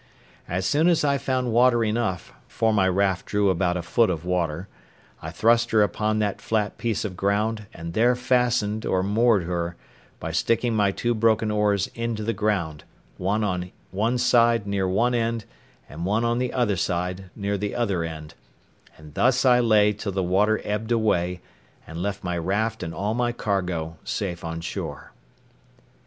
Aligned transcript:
As 0.47 0.65
soon 0.65 0.87
as 0.87 1.03
I 1.03 1.19
found 1.19 1.51
water 1.51 1.83
enough—for 1.83 2.73
my 2.73 2.87
raft 2.89 3.27
drew 3.27 3.51
about 3.51 3.77
a 3.77 3.83
foot 3.83 4.09
of 4.09 4.25
water—I 4.25 5.29
thrust 5.29 5.69
her 5.69 5.83
upon 5.83 6.17
that 6.17 6.41
flat 6.41 6.79
piece 6.79 7.05
of 7.05 7.15
ground, 7.15 7.67
and 7.71 7.93
there 7.93 8.15
fastened 8.15 8.83
or 8.83 9.03
moored 9.03 9.43
her, 9.43 9.75
by 10.19 10.31
sticking 10.31 10.75
my 10.75 10.89
two 10.89 11.13
broken 11.13 11.51
oars 11.51 11.85
into 11.93 12.23
the 12.23 12.33
ground, 12.33 12.83
one 13.19 13.43
on 13.43 13.71
one 13.91 14.17
side 14.17 14.65
near 14.65 14.87
one 14.87 15.13
end, 15.13 15.45
and 15.87 16.03
one 16.03 16.25
on 16.25 16.39
the 16.39 16.51
other 16.51 16.77
side 16.77 17.25
near 17.35 17.55
the 17.55 17.75
other 17.75 18.03
end; 18.03 18.33
and 18.97 19.13
thus 19.13 19.45
I 19.45 19.59
lay 19.59 19.93
till 19.93 20.13
the 20.13 20.23
water 20.23 20.61
ebbed 20.63 20.91
away, 20.91 21.41
and 21.85 22.01
left 22.01 22.23
my 22.23 22.39
raft 22.39 22.81
and 22.81 22.91
all 22.95 23.13
my 23.13 23.31
cargo 23.33 23.97
safe 24.03 24.43
on 24.43 24.61
shore. 24.61 25.11